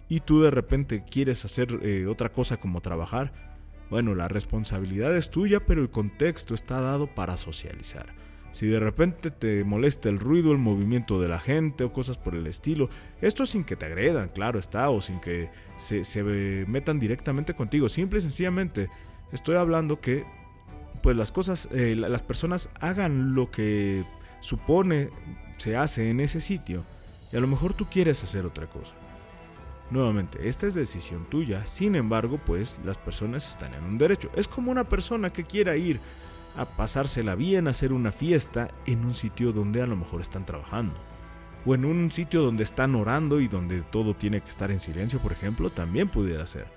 y 0.09 0.21
tú 0.21 0.41
de 0.41 0.51
repente 0.51 1.03
quieres 1.03 1.43
hacer 1.45 1.79
eh, 1.83 2.07
otra 2.07 2.31
cosa 2.31 2.57
como 2.57 2.81
trabajar, 2.81 3.46
bueno, 3.89 4.15
la 4.15 4.27
responsabilidad 4.27 5.15
es 5.15 5.29
tuya, 5.29 5.65
pero 5.65 5.81
el 5.81 5.89
contexto 5.89 6.53
está 6.53 6.81
dado 6.81 7.07
para 7.07 7.37
socializar. 7.37 8.13
Si 8.51 8.65
de 8.65 8.79
repente 8.79 9.29
te 9.29 9.63
molesta 9.63 10.09
el 10.09 10.19
ruido, 10.19 10.51
el 10.51 10.57
movimiento 10.57 11.21
de 11.21 11.27
la 11.27 11.39
gente 11.39 11.83
o 11.83 11.93
cosas 11.93 12.17
por 12.17 12.33
el 12.33 12.47
estilo, 12.47 12.89
esto 13.21 13.45
sin 13.45 13.63
que 13.63 13.75
te 13.75 13.85
agredan, 13.85 14.29
claro 14.29 14.57
está, 14.57 14.89
o 14.89 14.99
sin 14.99 15.19
que 15.19 15.49
se, 15.77 16.23
metan 16.67 16.99
directamente 16.99 17.53
contigo. 17.53 17.87
Simple 17.87 18.19
y 18.19 18.21
sencillamente 18.21 18.89
estoy 19.31 19.57
hablando 19.57 19.99
que 19.99 20.25
pues 21.03 21.15
las 21.15 21.31
cosas, 21.31 21.69
eh, 21.71 21.95
las 21.95 22.23
personas 22.23 22.69
hagan 22.79 23.35
lo 23.35 23.51
que 23.51 24.05
supone 24.39 25.09
se 25.57 25.75
hace 25.75 26.09
en 26.09 26.19
ese 26.19 26.41
sitio 26.41 26.83
y 27.31 27.37
a 27.37 27.39
lo 27.39 27.47
mejor 27.47 27.73
tú 27.73 27.85
quieres 27.85 28.23
hacer 28.23 28.45
otra 28.45 28.67
cosa. 28.67 28.93
Nuevamente, 29.89 30.49
esta 30.49 30.67
es 30.67 30.73
decisión 30.73 31.25
tuya, 31.25 31.65
sin 31.65 31.95
embargo, 31.95 32.39
pues 32.45 32.79
las 32.83 32.97
personas 32.97 33.47
están 33.47 33.73
en 33.73 33.83
un 33.85 33.97
derecho. 33.97 34.29
Es 34.35 34.47
como 34.47 34.69
una 34.69 34.83
persona 34.83 35.29
que 35.29 35.45
quiera 35.45 35.77
ir 35.77 35.99
a 36.57 36.65
pasársela 36.65 37.35
bien, 37.35 37.67
a 37.67 37.71
hacer 37.71 37.93
una 37.93 38.11
fiesta 38.11 38.69
en 38.85 39.05
un 39.05 39.13
sitio 39.13 39.53
donde 39.53 39.81
a 39.81 39.87
lo 39.87 39.95
mejor 39.95 40.21
están 40.21 40.45
trabajando. 40.45 40.95
O 41.65 41.73
en 41.73 41.85
un 41.85 42.11
sitio 42.11 42.41
donde 42.41 42.63
están 42.63 42.95
orando 42.95 43.39
y 43.39 43.47
donde 43.47 43.81
todo 43.81 44.13
tiene 44.13 44.41
que 44.41 44.49
estar 44.49 44.71
en 44.71 44.79
silencio, 44.79 45.19
por 45.19 45.31
ejemplo, 45.31 45.69
también 45.69 46.09
pudiera 46.09 46.45
ser. 46.47 46.67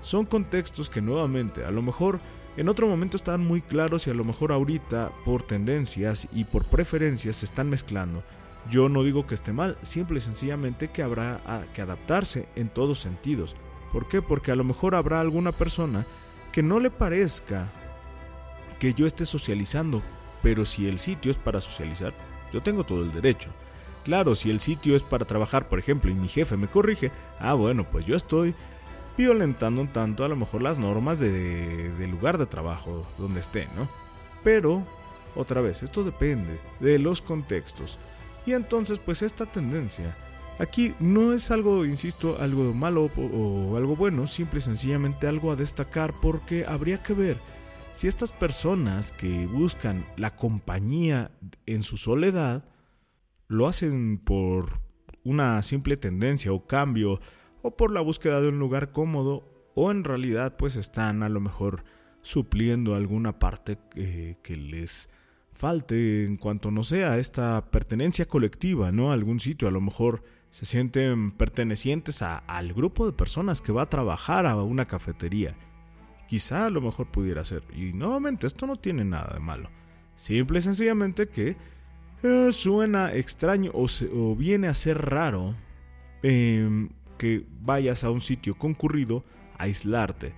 Son 0.00 0.24
contextos 0.24 0.88
que 0.90 1.00
nuevamente 1.00 1.64
a 1.64 1.70
lo 1.70 1.82
mejor 1.82 2.20
en 2.56 2.68
otro 2.68 2.88
momento 2.88 3.16
estaban 3.16 3.44
muy 3.44 3.62
claros 3.62 4.06
y 4.06 4.10
a 4.10 4.14
lo 4.14 4.24
mejor 4.24 4.50
ahorita 4.50 5.12
por 5.24 5.42
tendencias 5.42 6.26
y 6.32 6.44
por 6.44 6.64
preferencias 6.64 7.36
se 7.36 7.46
están 7.46 7.70
mezclando. 7.70 8.24
Yo 8.68 8.88
no 8.88 9.02
digo 9.02 9.26
que 9.26 9.34
esté 9.34 9.52
mal, 9.52 9.78
simple 9.82 10.18
y 10.18 10.20
sencillamente 10.20 10.88
que 10.88 11.02
habrá 11.02 11.40
que 11.72 11.82
adaptarse 11.82 12.48
en 12.56 12.68
todos 12.68 12.98
sentidos. 12.98 13.56
¿Por 13.92 14.08
qué? 14.08 14.22
Porque 14.22 14.52
a 14.52 14.56
lo 14.56 14.64
mejor 14.64 14.94
habrá 14.94 15.20
alguna 15.20 15.52
persona 15.52 16.06
que 16.52 16.62
no 16.62 16.78
le 16.78 16.90
parezca 16.90 17.70
que 18.78 18.94
yo 18.94 19.06
esté 19.06 19.24
socializando, 19.24 20.02
pero 20.42 20.64
si 20.64 20.88
el 20.88 20.98
sitio 20.98 21.30
es 21.30 21.38
para 21.38 21.60
socializar, 21.60 22.14
yo 22.52 22.62
tengo 22.62 22.84
todo 22.84 23.02
el 23.02 23.12
derecho. 23.12 23.50
Claro, 24.04 24.34
si 24.34 24.50
el 24.50 24.60
sitio 24.60 24.96
es 24.96 25.02
para 25.02 25.26
trabajar, 25.26 25.68
por 25.68 25.78
ejemplo, 25.78 26.10
y 26.10 26.14
mi 26.14 26.28
jefe 26.28 26.56
me 26.56 26.68
corrige, 26.68 27.12
ah, 27.38 27.54
bueno, 27.54 27.84
pues 27.84 28.06
yo 28.06 28.16
estoy 28.16 28.54
violentando 29.16 29.82
un 29.82 29.88
tanto 29.88 30.24
a 30.24 30.28
lo 30.28 30.36
mejor 30.36 30.62
las 30.62 30.78
normas 30.78 31.20
de, 31.20 31.90
del 31.90 32.10
lugar 32.10 32.38
de 32.38 32.46
trabajo 32.46 33.06
donde 33.18 33.40
esté, 33.40 33.68
¿no? 33.76 33.88
Pero, 34.42 34.86
otra 35.34 35.60
vez, 35.60 35.82
esto 35.82 36.02
depende 36.02 36.58
de 36.80 36.98
los 36.98 37.20
contextos. 37.20 37.98
Y 38.46 38.52
entonces, 38.52 38.98
pues 38.98 39.22
esta 39.22 39.46
tendencia, 39.46 40.16
aquí 40.58 40.94
no 40.98 41.32
es 41.32 41.50
algo, 41.50 41.84
insisto, 41.84 42.38
algo 42.40 42.72
malo 42.74 43.10
o 43.16 43.76
algo 43.76 43.96
bueno, 43.96 44.26
simple 44.26 44.58
y 44.58 44.62
sencillamente 44.62 45.26
algo 45.26 45.52
a 45.52 45.56
destacar 45.56 46.14
porque 46.20 46.64
habría 46.66 47.02
que 47.02 47.14
ver 47.14 47.38
si 47.92 48.08
estas 48.08 48.32
personas 48.32 49.12
que 49.12 49.46
buscan 49.46 50.06
la 50.16 50.36
compañía 50.36 51.30
en 51.66 51.82
su 51.82 51.96
soledad 51.96 52.64
lo 53.48 53.66
hacen 53.66 54.18
por 54.18 54.80
una 55.24 55.62
simple 55.62 55.96
tendencia 55.96 56.52
o 56.52 56.66
cambio 56.66 57.20
o 57.62 57.76
por 57.76 57.92
la 57.92 58.00
búsqueda 58.00 58.40
de 58.40 58.48
un 58.48 58.58
lugar 58.58 58.92
cómodo 58.92 59.70
o 59.74 59.90
en 59.90 60.04
realidad 60.04 60.56
pues 60.56 60.76
están 60.76 61.22
a 61.22 61.28
lo 61.28 61.40
mejor 61.40 61.84
supliendo 62.22 62.94
alguna 62.94 63.38
parte 63.38 63.78
que, 63.90 64.56
les 64.56 65.10
falte 65.60 66.24
en 66.24 66.36
cuanto 66.36 66.70
no 66.70 66.84
sea 66.84 67.18
esta 67.18 67.70
pertenencia 67.70 68.26
colectiva, 68.26 68.92
¿no? 68.92 69.10
A 69.10 69.14
algún 69.14 69.40
sitio, 69.40 69.68
a 69.68 69.70
lo 69.70 69.80
mejor 69.80 70.22
se 70.50 70.64
sienten 70.64 71.30
pertenecientes 71.30 72.22
a, 72.22 72.38
al 72.38 72.72
grupo 72.72 73.04
de 73.06 73.12
personas 73.12 73.60
que 73.60 73.72
va 73.72 73.82
a 73.82 73.88
trabajar 73.90 74.46
a 74.46 74.56
una 74.62 74.86
cafetería 74.86 75.54
quizá 76.30 76.66
a 76.66 76.70
lo 76.70 76.80
mejor 76.80 77.08
pudiera 77.08 77.44
ser. 77.44 77.64
Y 77.74 77.92
nuevamente, 77.92 78.46
esto 78.46 78.64
no 78.64 78.76
tiene 78.76 79.04
nada 79.04 79.34
de 79.34 79.40
malo. 79.40 79.68
Simple 80.14 80.60
y 80.60 80.62
sencillamente 80.62 81.28
que 81.28 81.56
eh, 82.22 82.52
suena 82.52 83.12
extraño 83.12 83.72
o, 83.74 84.36
viene 84.36 84.68
a 84.68 84.74
ser 84.74 84.96
raro 84.98 85.56
em, 86.22 86.90
que 87.18 87.44
vayas 87.60 88.04
a 88.04 88.10
un 88.10 88.20
sitio 88.20 88.56
concurrido 88.56 89.24
a 89.58 89.64
aislarte. 89.64 90.32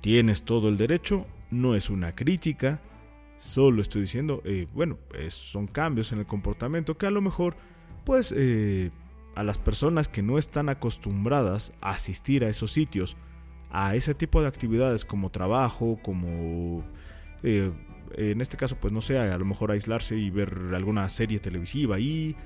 Tienes 0.00 0.44
todo 0.44 0.70
el 0.70 0.78
derecho, 0.78 1.26
no 1.50 1.74
es 1.74 1.90
una 1.90 2.14
crítica, 2.14 2.80
solo 3.36 3.80
estoy 3.82 4.02
diciendo, 4.02 4.42
eh, 4.44 4.66
bueno, 4.72 4.98
son 5.28 5.66
cambios 5.66 6.12
en 6.12 6.20
el 6.20 6.26
comportamiento 6.26 6.96
que 6.96 7.06
a 7.06 7.10
lo 7.10 7.20
mejor, 7.20 7.56
pues, 8.04 8.32
eh, 8.36 8.90
a 9.34 9.42
las 9.42 9.58
personas 9.58 10.08
que 10.08 10.22
no 10.22 10.38
están 10.38 10.68
acostumbradas 10.68 11.72
a 11.80 11.90
asistir 11.90 12.44
a 12.44 12.48
esos 12.48 12.72
sitios, 12.72 13.16
a 13.70 13.94
ese 13.96 14.14
tipo 14.14 14.40
de 14.40 14.48
actividades 14.48 15.04
como 15.04 15.30
trabajo, 15.30 15.98
como 16.02 16.84
eh, 17.42 17.72
en 18.16 18.40
este 18.40 18.56
caso 18.56 18.76
pues 18.76 18.92
no 18.92 19.00
sé, 19.00 19.18
a 19.18 19.36
lo 19.36 19.44
mejor 19.44 19.72
aislarse 19.72 20.16
y 20.16 20.30
ver 20.30 20.56
alguna 20.74 21.08
serie 21.08 21.40
televisiva 21.40 21.98
y 21.98 22.36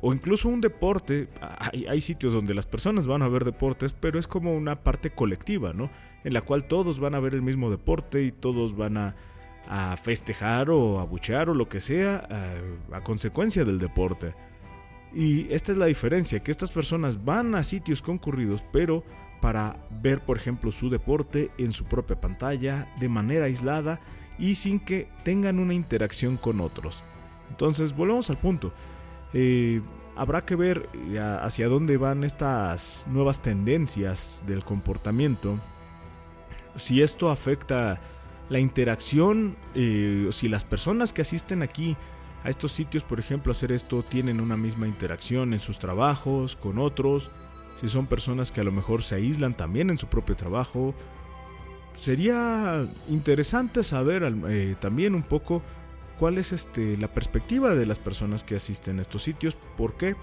o 0.00 0.14
incluso 0.14 0.48
un 0.48 0.60
deporte, 0.60 1.28
hay, 1.40 1.86
hay, 1.86 2.00
sitios 2.00 2.32
donde 2.32 2.54
las 2.54 2.66
personas 2.66 3.08
van 3.08 3.22
a 3.22 3.28
ver 3.28 3.44
deportes, 3.44 3.92
pero 3.92 4.20
es 4.20 4.28
como 4.28 4.56
una 4.56 4.76
parte 4.76 5.10
colectiva, 5.10 5.72
¿no? 5.72 5.90
En 6.22 6.32
la 6.32 6.42
cual 6.42 6.68
todos 6.68 7.00
van 7.00 7.16
a 7.16 7.20
ver 7.20 7.34
el 7.34 7.42
mismo 7.42 7.68
deporte 7.68 8.22
y 8.22 8.30
todos 8.30 8.76
van 8.76 8.96
a, 8.96 9.16
a 9.74 9.96
festejar 9.96 10.68
o 10.68 11.00
a 11.00 11.04
buchear 11.04 11.48
o 11.48 11.54
lo 11.54 11.66
que 11.66 11.80
sea 11.80 12.28
a, 12.92 13.00
consecuencia 13.00 13.64
del 13.64 13.78
deporte. 13.78 14.34
Y 15.14 15.50
esta 15.50 15.72
es 15.72 15.78
la 15.78 15.86
diferencia, 15.86 16.40
que 16.40 16.50
estas 16.50 16.70
personas 16.70 17.24
van 17.24 17.54
a 17.54 17.64
sitios 17.64 18.02
concurridos, 18.02 18.62
pero 18.70 19.02
para 19.40 19.78
ver, 20.02 20.20
por 20.20 20.36
ejemplo, 20.36 20.70
su 20.72 20.90
deporte 20.90 21.50
en 21.56 21.72
su 21.72 21.86
propia 21.86 22.20
pantalla, 22.20 22.86
de 23.00 23.08
manera 23.08 23.46
aislada 23.46 23.98
y 24.38 24.56
sin 24.56 24.78
que 24.78 25.08
tengan 25.24 25.58
una 25.58 25.72
interacción 25.72 26.36
con 26.36 26.60
otros. 26.60 27.02
Entonces, 27.48 27.96
volvemos 27.96 28.28
al 28.28 28.36
punto. 28.36 28.74
Eh, 29.32 29.80
habrá 30.16 30.42
que 30.42 30.54
ver 30.54 30.90
eh, 30.94 31.18
hacia 31.18 31.68
dónde 31.68 31.96
van 31.96 32.24
estas 32.24 33.06
nuevas 33.08 33.40
tendencias 33.40 34.44
del 34.46 34.64
comportamiento. 34.64 35.58
Si 36.76 37.00
esto 37.00 37.30
afecta 37.30 38.00
la 38.52 38.60
interacción, 38.60 39.56
eh, 39.74 40.28
si 40.30 40.46
las 40.46 40.66
personas 40.66 41.14
que 41.14 41.22
asisten 41.22 41.62
aquí 41.62 41.96
a 42.44 42.50
estos 42.50 42.70
sitios, 42.70 43.02
por 43.02 43.18
ejemplo, 43.18 43.50
hacer 43.50 43.72
esto, 43.72 44.02
tienen 44.02 44.42
una 44.42 44.58
misma 44.58 44.86
interacción 44.86 45.54
en 45.54 45.58
sus 45.58 45.78
trabajos, 45.78 46.54
con 46.56 46.78
otros, 46.78 47.30
si 47.80 47.88
son 47.88 48.06
personas 48.06 48.52
que 48.52 48.60
a 48.60 48.64
lo 48.64 48.70
mejor 48.70 49.02
se 49.02 49.14
aíslan 49.14 49.54
también 49.54 49.88
en 49.88 49.96
su 49.96 50.06
propio 50.06 50.36
trabajo. 50.36 50.94
Sería 51.96 52.86
interesante 53.08 53.82
saber 53.82 54.30
eh, 54.48 54.76
también 54.78 55.14
un 55.14 55.22
poco 55.22 55.62
cuál 56.18 56.36
es 56.36 56.52
este, 56.52 56.98
la 56.98 57.08
perspectiva 57.08 57.74
de 57.74 57.86
las 57.86 57.98
personas 57.98 58.44
que 58.44 58.56
asisten 58.56 58.98
a 58.98 59.02
estos 59.02 59.22
sitios, 59.22 59.56
por 59.78 59.96
qué 59.96 60.14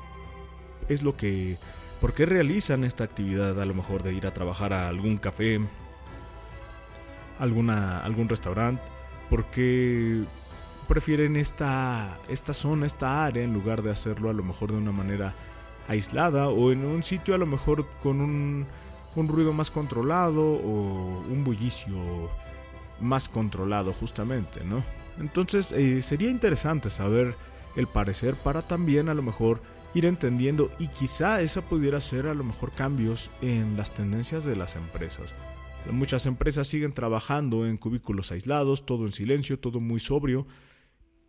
es 0.88 1.01
lo 1.01 1.17
que, 1.17 1.57
por 2.00 2.13
qué 2.13 2.27
realizan 2.27 2.83
esta 2.83 3.05
actividad, 3.05 3.59
a 3.59 3.65
lo 3.65 3.74
mejor 3.74 4.03
de 4.03 4.13
ir 4.13 4.27
a 4.27 4.36
trabajar 4.36 4.71
a 4.71 4.88
algún 4.88 5.17
café, 5.17 5.59
alguna, 7.39 8.00
algún 8.00 8.29
restaurante, 8.29 8.81
por 9.29 9.46
qué 9.46 10.24
prefieren 10.88 11.36
esta, 11.36 12.19
esta 12.27 12.53
zona, 12.53 12.86
esta 12.86 13.25
área, 13.25 13.43
en 13.43 13.53
lugar 13.53 13.81
de 13.81 13.91
hacerlo 13.91 14.29
a 14.29 14.34
lo 14.34 14.43
mejor 14.43 14.72
de 14.72 14.77
una 14.77 14.91
manera 14.91 15.34
aislada 15.88 16.50
o 16.50 16.72
en 16.72 16.86
un 16.86 17.03
sitio 17.03 17.34
a 17.34 17.38
lo 17.38 17.46
mejor 17.46 17.88
con 18.03 18.22
un, 18.22 18.67
un 19.15 19.27
ruido 19.27 19.53
más 19.53 19.72
controlado 19.72 20.43
o 20.43 21.24
un 21.27 21.43
bullicio 21.43 21.98
más 23.00 23.29
controlado 23.29 23.93
justamente, 23.93 24.63
¿no? 24.63 24.84
Entonces 25.19 25.72
eh, 25.72 26.01
sería 26.01 26.29
interesante 26.29 26.89
saber 26.89 27.36
el 27.75 27.88
parecer 27.88 28.36
para 28.36 28.62
también 28.62 29.10
a 29.10 29.13
lo 29.13 29.22
mejor 29.22 29.62
ir 29.93 30.05
entendiendo 30.05 30.69
y 30.79 30.88
quizá 30.88 31.41
esa 31.41 31.62
pudiera 31.62 32.00
ser 32.01 32.27
a 32.27 32.34
lo 32.34 32.43
mejor 32.43 32.72
cambios 32.72 33.31
en 33.41 33.75
las 33.77 33.93
tendencias 33.93 34.43
de 34.43 34.55
las 34.55 34.75
empresas. 34.75 35.36
Muchas 35.91 36.25
empresas 36.25 36.67
siguen 36.67 36.93
trabajando 36.93 37.65
en 37.65 37.77
cubículos 37.77 38.31
aislados, 38.31 38.86
todo 38.86 39.05
en 39.05 39.12
silencio, 39.12 39.60
todo 39.60 39.79
muy 39.79 40.00
sobrio. 40.00 40.48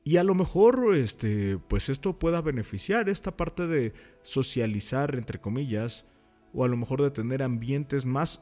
Y 0.05 0.17
a 0.17 0.25
lo 0.25 0.35
mejor 0.35 0.95
este 0.95 1.59
pues 1.69 1.88
esto 1.88 2.19
pueda 2.19 2.40
beneficiar 2.40 3.09
esta 3.09 3.37
parte 3.37 3.67
de 3.67 3.93
socializar 4.23 5.14
entre 5.14 5.40
comillas 5.40 6.07
o 6.55 6.64
a 6.64 6.69
lo 6.69 6.76
mejor 6.76 7.02
de 7.02 7.11
tener 7.11 7.43
ambientes 7.43 8.07
más 8.07 8.40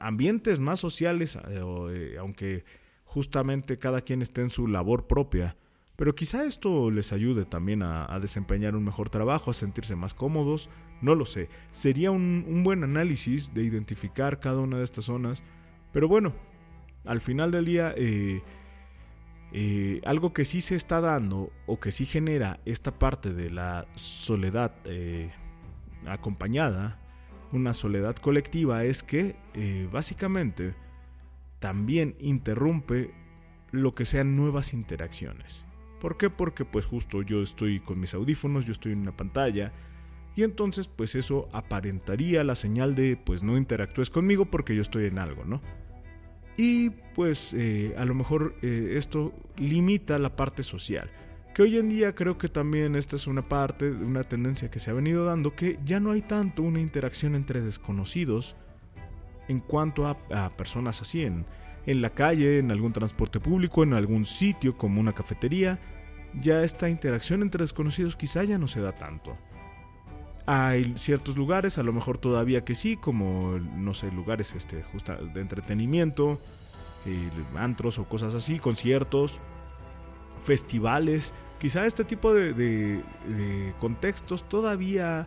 ambientes 0.00 0.58
más 0.58 0.80
sociales 0.80 1.36
eh, 1.36 1.60
eh, 1.90 2.16
aunque 2.18 2.64
justamente 3.04 3.78
cada 3.78 4.00
quien 4.00 4.22
esté 4.22 4.40
en 4.40 4.50
su 4.50 4.66
labor 4.66 5.06
propia. 5.06 5.56
Pero 5.96 6.14
quizá 6.14 6.44
esto 6.44 6.90
les 6.90 7.12
ayude 7.12 7.46
también 7.46 7.82
a, 7.82 8.18
desempeñar 8.20 8.76
un 8.76 8.84
mejor 8.84 9.08
trabajo, 9.08 9.50
a 9.50 9.54
sentirse 9.54 9.96
más 9.96 10.12
cómodos, 10.12 10.68
no 11.00 11.14
lo 11.14 11.24
sé. 11.24 11.48
Sería 11.72 12.10
un, 12.10 12.62
buen 12.64 12.84
análisis 12.84 13.54
de 13.54 13.62
identificar 13.64 14.38
cada 14.38 14.60
una 14.60 14.76
de 14.76 14.84
estas 14.84 15.06
zonas. 15.06 15.42
Pero 15.92 16.06
bueno, 16.06 16.34
al 17.06 17.22
final 17.22 17.50
del 17.50 17.64
día, 17.64 17.94
eh, 17.96 18.42
eh, 19.52 20.02
algo 20.04 20.34
que 20.34 20.44
sí 20.44 20.60
se 20.60 20.74
está 20.74 21.00
dando 21.00 21.50
o 21.66 21.80
que 21.80 21.92
sí 21.92 22.04
genera 22.04 22.60
esta 22.66 22.98
parte 22.98 23.32
de 23.32 23.48
la 23.48 23.86
soledad 23.94 24.74
eh, 24.84 25.30
acompañada, 26.06 27.00
una 27.52 27.72
soledad 27.72 28.16
colectiva, 28.16 28.84
es 28.84 29.02
que 29.02 29.36
básicamente 29.90 30.74
también 31.58 32.16
interrumpe 32.18 33.14
lo 33.70 33.94
que 33.94 34.04
sean 34.04 34.36
nuevas 34.36 34.74
interacciones. 34.74 35.64
¿Por 36.00 36.16
qué? 36.16 36.30
Porque 36.30 36.64
pues 36.64 36.86
justo 36.86 37.22
yo 37.22 37.42
estoy 37.42 37.80
con 37.80 37.98
mis 37.98 38.14
audífonos, 38.14 38.64
yo 38.66 38.72
estoy 38.72 38.92
en 38.92 39.00
una 39.00 39.16
pantalla 39.16 39.72
y 40.34 40.42
entonces 40.42 40.88
pues 40.88 41.14
eso 41.14 41.48
aparentaría 41.52 42.44
la 42.44 42.54
señal 42.54 42.94
de 42.94 43.16
pues 43.16 43.42
no 43.42 43.56
interactúes 43.56 44.10
conmigo 44.10 44.44
porque 44.46 44.74
yo 44.76 44.82
estoy 44.82 45.06
en 45.06 45.18
algo, 45.18 45.44
¿no? 45.44 45.62
Y 46.58 46.90
pues 47.14 47.54
eh, 47.54 47.94
a 47.98 48.04
lo 48.04 48.14
mejor 48.14 48.54
eh, 48.62 48.94
esto 48.96 49.32
limita 49.56 50.18
la 50.18 50.36
parte 50.36 50.62
social. 50.62 51.10
Que 51.54 51.62
hoy 51.62 51.78
en 51.78 51.88
día 51.88 52.14
creo 52.14 52.36
que 52.36 52.48
también 52.48 52.96
esta 52.96 53.16
es 53.16 53.26
una 53.26 53.42
parte, 53.42 53.90
una 53.90 54.24
tendencia 54.24 54.70
que 54.70 54.78
se 54.78 54.90
ha 54.90 54.94
venido 54.94 55.24
dando, 55.24 55.54
que 55.54 55.78
ya 55.86 56.00
no 56.00 56.10
hay 56.10 56.20
tanto 56.20 56.62
una 56.62 56.80
interacción 56.80 57.34
entre 57.34 57.62
desconocidos, 57.62 58.56
en 59.48 59.60
cuanto 59.60 60.06
a, 60.06 60.50
personas 60.56 61.00
así 61.00 61.22
en, 61.22 61.46
en 61.86 62.02
la 62.02 62.10
calle, 62.10 62.58
en 62.58 62.70
algún 62.70 62.92
transporte 62.92 63.40
público, 63.40 63.82
en 63.82 63.94
algún 63.94 64.24
sitio 64.24 64.76
como 64.76 65.00
una 65.00 65.12
cafetería, 65.12 65.78
ya 66.34 66.62
esta 66.62 66.88
interacción 66.88 67.42
entre 67.42 67.62
desconocidos 67.62 68.16
quizá 68.16 68.44
ya 68.44 68.58
no 68.58 68.66
se 68.66 68.80
da 68.80 68.92
tanto. 68.92 69.36
Hay 70.46 70.94
ciertos 70.96 71.36
lugares, 71.36 71.78
a 71.78 71.82
lo 71.82 71.92
mejor 71.92 72.18
todavía 72.18 72.64
que 72.64 72.74
sí, 72.74 72.96
como, 72.96 73.58
no 73.58 73.94
sé, 73.94 74.12
lugares 74.12 74.54
este, 74.54 74.84
de 75.34 75.40
entretenimiento, 75.40 76.40
eh, 77.04 77.30
antros 77.56 77.98
o 77.98 78.04
cosas 78.04 78.34
así, 78.34 78.58
conciertos, 78.58 79.40
festivales. 80.44 81.34
Quizá 81.58 81.86
este 81.86 82.04
tipo 82.04 82.34
de 82.34 83.02
contextos 83.80 84.48
todavía 84.48 85.26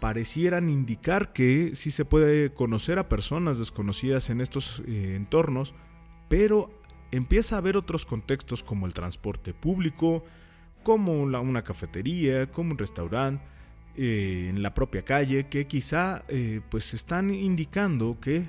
parecieran 0.00 0.68
indicar 0.68 1.32
que 1.32 1.70
sí 1.74 1.90
se 1.90 2.04
puede 2.04 2.52
conocer 2.52 2.98
a 2.98 3.08
personas 3.08 3.58
desconocidas 3.58 4.30
en 4.30 4.40
estos 4.40 4.82
eh, 4.86 5.14
entornos, 5.16 5.74
pero 6.28 6.70
empieza 7.12 7.54
a 7.54 7.58
haber 7.58 7.76
otros 7.76 8.04
contextos 8.04 8.62
como 8.62 8.86
el 8.86 8.94
transporte 8.94 9.54
público, 9.54 10.24
como 10.82 11.22
una 11.22 11.62
cafetería, 11.62 12.50
como 12.50 12.72
un 12.72 12.78
restaurante, 12.78 13.42
eh, 13.96 14.48
en 14.50 14.62
la 14.62 14.74
propia 14.74 15.02
calle, 15.02 15.48
que 15.48 15.66
quizá 15.66 16.24
eh, 16.28 16.60
pues 16.68 16.92
están 16.94 17.32
indicando 17.32 18.18
que 18.20 18.46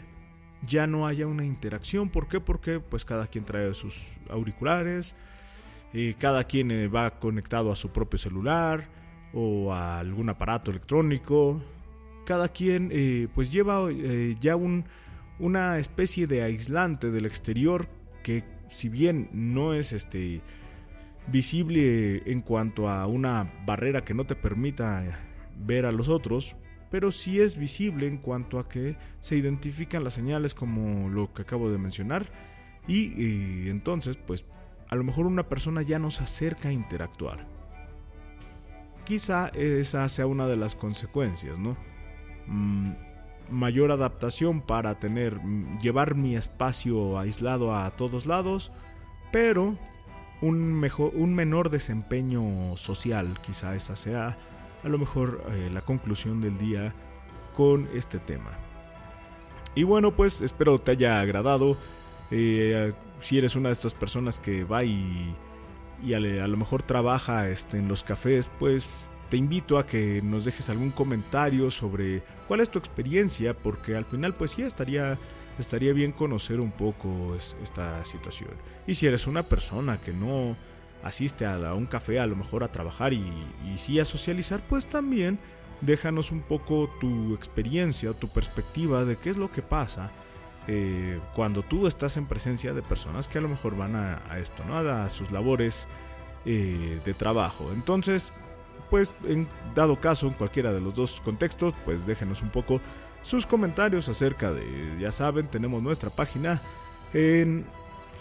ya 0.68 0.86
no 0.86 1.08
haya 1.08 1.28
una 1.28 1.46
interacción. 1.46 2.10
¿Por 2.10 2.28
qué? 2.28 2.40
Porque 2.40 2.80
pues 2.80 3.06
cada 3.06 3.28
quien 3.28 3.46
trae 3.46 3.74
sus 3.74 4.18
auriculares, 4.30 5.16
cada 6.20 6.44
quien 6.44 6.70
va 6.94 7.20
conectado 7.20 7.72
a 7.72 7.76
su 7.76 7.90
propio 7.90 8.20
celular, 8.20 8.88
o 9.34 9.74
a 9.74 10.00
algún 10.00 10.30
aparato 10.30 10.72
electrónico. 10.72 11.62
Cada 12.26 12.50
quien 12.50 12.90
eh, 12.92 13.28
pues 13.34 13.52
lleva 13.52 13.90
eh, 13.90 14.36
ya 14.40 14.56
un, 14.56 14.86
una 15.40 15.78
especie 15.78 16.28
de 16.28 16.44
aislante 16.44 17.12
del 17.12 17.26
exterior 17.26 17.88
que 18.24 18.44
si 18.70 18.90
bien 18.90 19.30
no 19.32 19.74
es 19.74 19.94
este 19.94 20.42
visible 21.28 22.24
en 22.26 22.42
cuanto 22.42 22.90
a 22.90 23.06
una 23.08 23.54
barrera 23.66 24.04
que 24.04 24.14
no 24.14 24.26
te 24.26 24.36
permita 24.36 25.04
ver 25.58 25.86
a 25.86 25.92
los 25.92 26.10
otros, 26.10 26.56
pero 26.90 27.12
sí 27.12 27.40
es 27.40 27.58
visible 27.58 28.08
en 28.08 28.18
cuanto 28.18 28.60
a 28.60 28.70
que 28.70 28.98
se 29.20 29.36
identifican 29.36 30.04
las 30.04 30.14
señales 30.14 30.54
como 30.54 31.10
lo 31.10 31.34
que 31.34 31.42
acabo 31.42 31.70
de 31.70 31.78
mencionar 31.78 32.32
y, 32.88 33.14
y 33.22 33.70
entonces 33.70 34.18
pues 34.18 34.46
a 34.90 34.96
lo 34.96 35.04
mejor 35.04 35.26
una 35.26 35.50
persona 35.50 35.82
ya 35.82 36.00
no 36.00 36.12
se 36.12 36.24
acerca 36.24 36.70
a 36.70 36.74
interactuar. 36.74 37.57
Quizá 39.08 39.48
esa 39.54 40.10
sea 40.10 40.28
una 40.28 40.48
de 40.48 40.58
las 40.58 40.76
consecuencias, 40.76 41.58
¿no? 41.58 41.78
Mm, 42.46 42.92
mayor 43.50 43.92
adaptación 43.92 44.60
para 44.60 44.96
tener, 44.96 45.36
mm, 45.36 45.80
llevar 45.80 46.16
mi 46.16 46.36
espacio 46.36 47.18
aislado 47.18 47.74
a 47.74 47.90
todos 47.92 48.26
lados, 48.26 48.74
pero 49.32 49.78
un, 50.42 50.74
mejor, 50.74 51.14
un 51.16 51.34
menor 51.34 51.70
desempeño 51.70 52.76
social, 52.76 53.40
quizá 53.42 53.78
esa 53.78 53.96
sea 53.96 54.38
a 54.84 54.90
lo 54.90 54.98
mejor 54.98 55.42
eh, 55.52 55.70
la 55.72 55.80
conclusión 55.80 56.42
del 56.42 56.58
día 56.58 56.94
con 57.56 57.88
este 57.94 58.20
tema. 58.20 58.52
Y 59.74 59.84
bueno, 59.84 60.12
pues 60.12 60.42
espero 60.42 60.80
te 60.80 60.92
haya 60.92 61.22
agradado. 61.22 61.78
Eh, 62.30 62.92
si 63.22 63.38
eres 63.38 63.56
una 63.56 63.70
de 63.70 63.74
estas 63.74 63.94
personas 63.94 64.38
que 64.38 64.66
va 64.66 64.84
y 64.84 65.34
y 66.04 66.14
a, 66.14 66.20
lo 66.20 66.58
mejor 66.58 66.84
trabaja 66.84 67.50
este, 67.50 67.78
en 67.78 67.88
los 67.88 68.04
cafés, 68.04 68.50
pues 68.60 68.90
te 69.30 69.38
invito 69.38 69.78
a 69.78 69.86
que 69.86 70.22
nos 70.22 70.46
dejes 70.46 70.70
algún 70.70 70.92
comentario 70.92 71.70
sobre 71.72 72.24
cuál 72.48 72.62
es 72.62 72.70
tu 72.70 72.80
experiencia, 72.80 73.54
porque 73.54 73.96
al 73.96 74.06
final 74.06 74.36
pues 74.36 74.52
sí 74.52 74.62
estaría, 74.62 75.18
estaría 75.60 75.94
bien 75.94 76.12
conocer 76.12 76.60
un 76.60 76.72
poco 76.72 77.36
esta 77.36 78.04
situación. 78.06 78.52
Y 78.86 78.94
si 78.96 79.08
eres 79.08 79.28
una 79.28 79.44
persona 79.44 79.98
que 79.98 80.14
no 80.14 80.56
asiste 81.04 81.46
a, 81.46 81.74
un 81.74 81.86
café 81.86 82.20
a 82.20 82.28
lo 82.28 82.36
mejor 82.36 82.64
a 82.64 82.72
trabajar 82.72 83.14
y, 83.14 83.32
y 83.66 83.78
sí 83.78 84.00
a 84.00 84.06
socializar, 84.06 84.66
pues 84.68 84.86
también 84.86 85.40
déjanos 85.82 86.32
un 86.32 86.42
poco 86.42 86.90
tu 87.00 87.34
experiencia, 87.36 88.14
tu 88.14 88.28
perspectiva 88.30 89.06
de 89.06 89.18
qué 89.18 89.30
es 89.30 89.38
lo 89.38 89.52
que 89.52 89.62
pasa 89.62 90.12
eh, 90.68 91.20
cuando 91.34 91.64
tú 91.64 91.88
estás 91.88 92.18
en 92.18 92.26
presencia 92.26 92.74
de 92.74 92.82
personas 92.82 93.28
que 93.28 93.38
a 93.38 93.42
lo 93.42 93.48
mejor 93.48 93.78
van 93.78 93.96
a, 93.96 94.22
esto, 94.38 94.64
¿no? 94.66 94.78
A 94.78 95.10
sus 95.10 95.32
labores 95.32 95.88
eh, 96.46 97.00
de 97.06 97.14
trabajo. 97.14 97.72
Entonces, 97.74 98.34
pues 98.90 99.14
en 99.26 99.48
dado 99.76 100.00
caso, 100.00 100.28
en 100.28 100.34
cualquiera 100.34 100.74
de 100.74 100.82
los 100.82 100.94
dos 100.94 101.22
contextos, 101.24 101.74
pues 101.86 102.06
déjenos 102.06 102.42
un 102.42 102.50
poco 102.50 102.82
sus 103.22 103.46
comentarios 103.46 104.10
acerca 104.10 104.52
de, 104.52 104.98
ya 105.00 105.12
saben, 105.12 105.48
tenemos 105.48 105.82
nuestra 105.82 106.10
página 106.10 106.62
en 107.14 107.66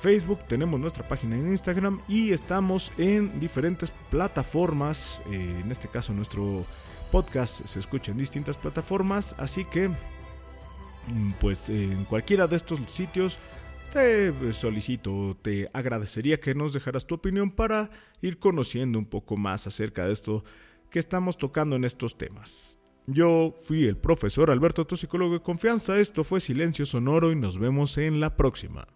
Facebook, 0.01 0.41
tenemos 0.49 0.79
nuestra 0.79 1.07
página 1.07 1.37
en 1.37 1.49
Instagram 1.49 2.01
y 2.09 2.33
estamos 2.33 2.93
en 2.99 3.41
diferentes 3.41 3.93
plataformas, 4.11 5.23
eh, 5.31 5.61
en 5.65 5.71
este 5.71 5.89
caso 5.89 6.13
nuestro 6.13 6.65
podcast 7.11 7.65
se 7.67 7.79
escucha 7.79 8.13
en 8.13 8.19
distintas 8.19 8.57
plataformas, 8.57 9.35
así 9.39 9.65
que 9.65 9.91
pues 11.41 11.69
en 11.69 12.05
cualquiera 12.05 12.47
de 12.47 12.57
estos 12.57 12.81
sitios 12.91 13.39
te 13.93 14.53
solicito, 14.53 15.39
te 15.41 15.71
agradecería 15.73 16.39
que 16.39 16.55
nos 16.55 16.73
dejaras 16.73 17.07
tu 17.07 17.15
opinión 17.15 17.51
para 17.51 17.91
ir 18.21 18.39
conociendo 18.39 18.99
un 18.99 19.07
poco 19.07 19.37
más 19.37 19.67
acerca 19.67 20.07
de 20.07 20.13
esto 20.13 20.45
que 20.91 20.99
estamos 20.99 21.39
tocando 21.39 21.77
en 21.77 21.85
estos 21.85 22.19
temas. 22.19 22.79
Yo 23.07 23.55
fui 23.65 23.85
el 23.85 23.97
profesor 23.97 24.51
Alberto, 24.51 24.87
tu 24.87 24.97
psicólogo 24.97 25.35
de 25.35 25.41
confianza. 25.41 25.99
Esto 25.99 26.25
fue 26.25 26.41
Silencio 26.41 26.85
Sonoro 26.85 27.33
y 27.33 27.37
nos 27.37 27.59
vemos 27.59 27.97
en 27.99 28.21
la 28.21 28.37
próxima. 28.37 28.87